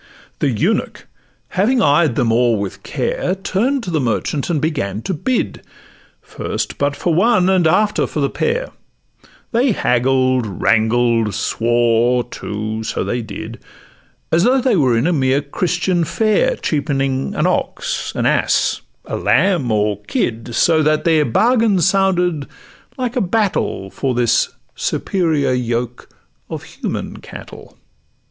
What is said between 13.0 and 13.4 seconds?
they